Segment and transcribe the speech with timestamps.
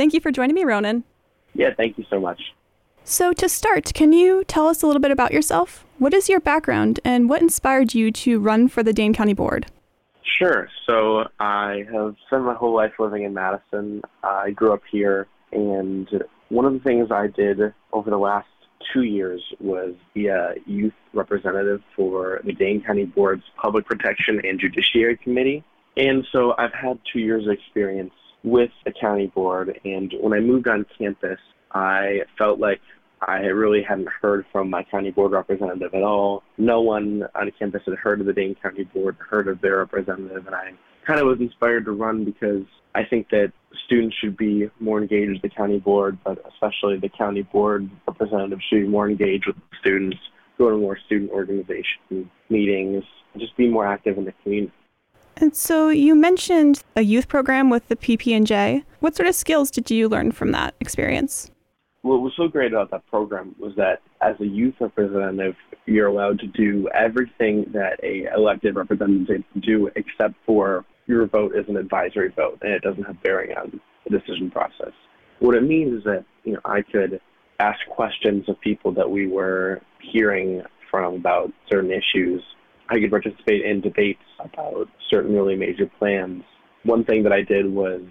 [0.00, 1.04] Thank you for joining me, Ronan.
[1.52, 2.40] Yeah, thank you so much.
[3.04, 5.84] So, to start, can you tell us a little bit about yourself?
[5.98, 9.66] What is your background and what inspired you to run for the Dane County Board?
[10.38, 10.70] Sure.
[10.86, 14.00] So, I have spent my whole life living in Madison.
[14.22, 16.08] I grew up here, and
[16.48, 17.60] one of the things I did
[17.92, 18.48] over the last
[18.94, 24.58] two years was be a youth representative for the Dane County Board's Public Protection and
[24.58, 25.62] Judiciary Committee.
[25.98, 29.78] And so I've had two years of experience with the county board.
[29.84, 31.38] And when I moved on campus,
[31.72, 32.80] I felt like
[33.20, 36.42] I really hadn't heard from my county board representative at all.
[36.56, 40.46] No one on campus had heard of the Dane County Board, heard of their representative,
[40.46, 40.72] and I
[41.06, 42.64] kind of was inspired to run because
[42.94, 43.52] I think that
[43.86, 48.62] students should be more engaged with the county board, but especially the county board representatives
[48.68, 50.16] should be more engaged with students,
[50.58, 53.04] go to more student organization meetings,
[53.38, 54.72] just be more active in the community.
[55.40, 58.84] And so you mentioned a youth program with the PP&J.
[59.00, 61.50] What sort of skills did you learn from that experience?
[62.02, 65.56] Well, what was so great about that program was that as a youth representative,
[65.86, 71.56] you're allowed to do everything that a elected representative can do except for your vote
[71.56, 74.92] is an advisory vote and it doesn't have bearing on the decision process.
[75.38, 77.18] What it means is that, you know, I could
[77.58, 79.80] ask questions of people that we were
[80.12, 82.42] hearing from about certain issues
[82.90, 86.42] I could participate in debates about certain really major plans.
[86.82, 88.02] One thing that I did was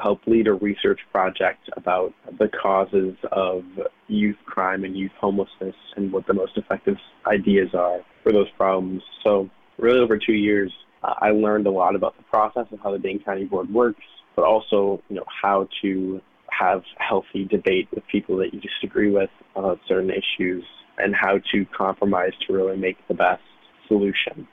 [0.00, 3.64] help lead a research project about the causes of
[4.06, 9.02] youth crime and youth homelessness and what the most effective ideas are for those problems.
[9.26, 10.72] So, really, over two years,
[11.02, 14.04] uh, I learned a lot about the process of how the Dane County Board works,
[14.36, 19.30] but also, you know, how to have healthy debate with people that you disagree with
[19.56, 20.64] about certain issues
[20.98, 23.42] and how to compromise to really make the best
[23.88, 24.46] solution.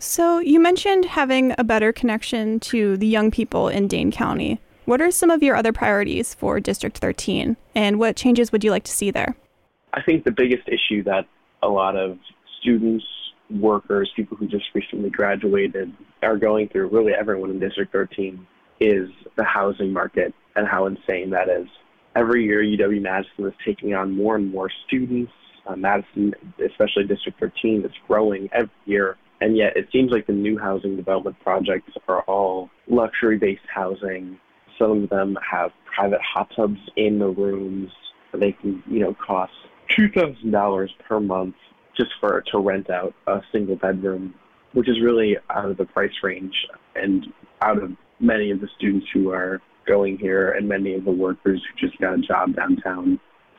[0.00, 4.60] So, you mentioned having a better connection to the young people in Dane County.
[4.84, 8.70] What are some of your other priorities for District 13, and what changes would you
[8.70, 9.36] like to see there?
[9.92, 11.26] I think the biggest issue that
[11.62, 12.18] a lot of
[12.60, 13.04] students,
[13.50, 18.46] workers, people who just recently graduated are going through, really everyone in District 13,
[18.80, 21.66] is the housing market and how insane that is.
[22.14, 25.32] Every year, UW Madison is taking on more and more students
[25.68, 26.34] uh, Madison,
[26.64, 29.16] especially District 13, is growing every year.
[29.40, 34.38] And yet it seems like the new housing development projects are all luxury-based housing.
[34.78, 37.90] Some of them have private hot tubs in the rooms.
[38.32, 39.52] They can, you know, cost
[39.98, 41.54] $2,000 per month
[41.96, 44.34] just for to rent out a single bedroom,
[44.72, 46.54] which is really out of the price range
[46.94, 47.26] and
[47.62, 47.90] out of
[48.20, 51.98] many of the students who are going here and many of the workers who just
[52.00, 53.18] got a job downtown.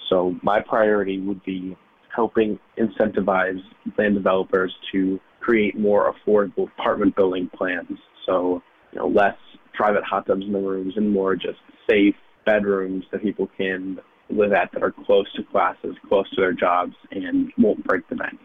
[0.09, 1.75] So my priority would be
[2.13, 3.61] helping incentivize
[3.97, 7.97] land developers to create more affordable apartment building plans.
[8.25, 8.61] So,
[8.91, 9.35] you know, less
[9.73, 11.59] private hot tubs in the rooms and more just
[11.89, 12.15] safe
[12.45, 13.99] bedrooms that people can
[14.29, 18.15] live at that are close to classes, close to their jobs, and won't break the
[18.15, 18.39] bank.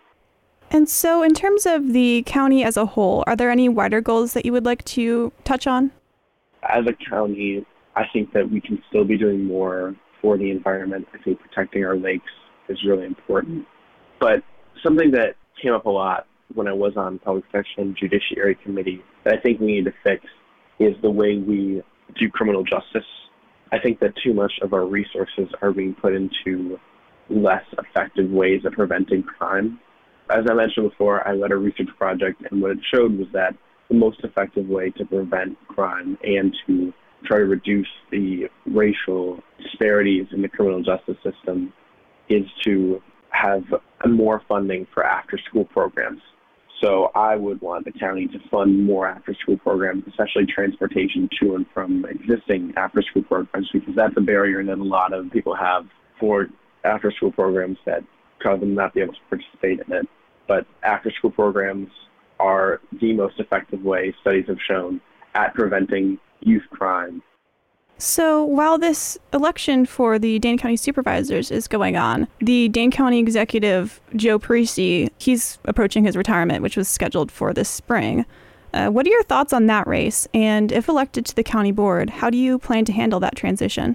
[0.71, 4.33] And so, in terms of the county as a whole, are there any wider goals
[4.33, 5.91] that you would like to touch on?
[6.63, 11.07] As a county, I think that we can still be doing more for the environment.
[11.13, 12.31] I think protecting our lakes
[12.69, 13.67] is really important.
[14.21, 14.43] But
[14.83, 19.35] something that came up a lot when I was on Public Protection Judiciary Committee that
[19.35, 20.25] I think we need to fix
[20.79, 21.83] is the way we
[22.19, 23.09] do criminal justice.
[23.73, 26.79] I think that too much of our resources are being put into
[27.31, 29.81] less effective ways of preventing crime.
[30.31, 33.55] As I mentioned before, I led a research project, and what it showed was that
[33.89, 36.93] the most effective way to prevent crime and to
[37.25, 41.73] try to reduce the racial disparities in the criminal justice system
[42.29, 43.65] is to have
[44.07, 46.21] more funding for after school programs.
[46.81, 51.55] So I would want the county to fund more after school programs, especially transportation to
[51.55, 55.55] and from existing after school programs, because that's a barrier that a lot of people
[55.55, 55.87] have
[56.21, 56.49] for
[56.85, 58.05] after school programs that
[58.43, 60.07] cause them not be able to participate in it.
[60.47, 61.89] But after school programs
[62.39, 65.01] are the most effective way, studies have shown,
[65.35, 67.23] at preventing youth crime
[67.99, 73.19] so while this election for the Dane County supervisors is going on, the Dane County
[73.19, 78.27] executive, Joe Parisi, he's approaching his retirement, which was scheduled for this spring.
[78.73, 80.27] Uh, what are your thoughts on that race?
[80.35, 83.95] And if elected to the county board, how do you plan to handle that transition?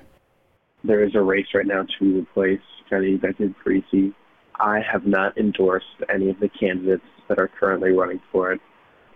[0.83, 4.13] There is a race right now to replace County Executive Parisi.
[4.57, 8.61] I have not endorsed any of the candidates that are currently running for it.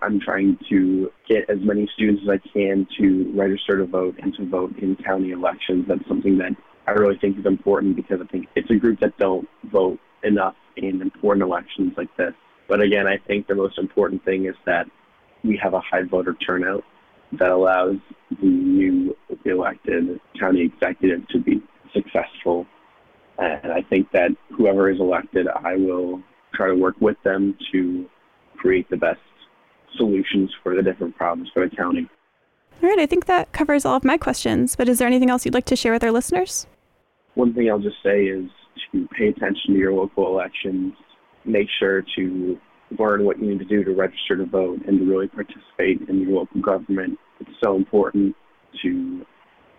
[0.03, 4.33] I'm trying to get as many students as I can to register to vote and
[4.35, 5.85] to vote in county elections.
[5.87, 6.51] That's something that
[6.87, 10.55] I really think is important because I think it's a group that don't vote enough
[10.77, 12.33] in important elections like this.
[12.67, 14.85] But again, I think the most important thing is that
[15.43, 16.83] we have a high voter turnout.
[17.39, 17.97] that allows
[18.29, 19.15] the new
[19.45, 21.61] elected county executive to be
[21.93, 22.65] successful.
[23.37, 26.21] And I think that whoever is elected, I will
[26.53, 28.05] try to work with them to
[28.57, 29.19] create the best
[30.03, 32.09] solutions for the different problems for the county.
[32.81, 35.45] All right, I think that covers all of my questions, but is there anything else
[35.45, 36.67] you'd like to share with our listeners?
[37.35, 38.49] One thing I'll just say is
[38.91, 40.93] to pay attention to your local elections,
[41.45, 42.59] make sure to
[42.99, 46.19] learn what you need to do to register to vote and to really participate in
[46.19, 47.17] your local government.
[47.39, 48.35] It's so important
[48.81, 49.25] to you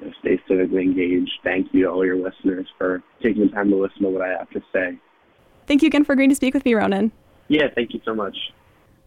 [0.00, 1.32] know, stay civically engaged.
[1.44, 4.31] Thank you to all your listeners for taking the time to listen to what I
[4.31, 4.99] have to say.
[5.67, 7.12] Thank you again for agreeing to speak with me, Ronan.
[7.49, 8.37] Yeah, thank you so much.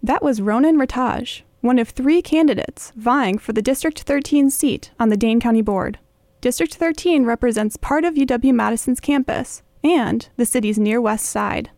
[0.04, 5.10] That was Ronan Rataj, one of three candidates vying for the District 13 seat on
[5.10, 5.98] the Dane County Board.
[6.40, 11.72] District 13 represents part of UW Madison's campus and the city's near west side.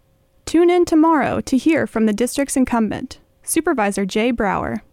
[0.45, 4.83] Tune in tomorrow to hear from the district's incumbent, Supervisor Jay Brower.